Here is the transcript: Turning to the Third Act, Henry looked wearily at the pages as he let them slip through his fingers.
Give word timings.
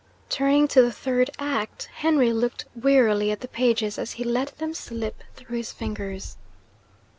Turning 0.29 0.67
to 0.67 0.81
the 0.81 0.91
Third 0.91 1.29
Act, 1.37 1.87
Henry 1.93 2.33
looked 2.33 2.65
wearily 2.75 3.29
at 3.29 3.41
the 3.41 3.47
pages 3.47 3.99
as 3.99 4.13
he 4.13 4.23
let 4.23 4.57
them 4.57 4.73
slip 4.73 5.23
through 5.35 5.57
his 5.57 5.71
fingers. 5.71 6.37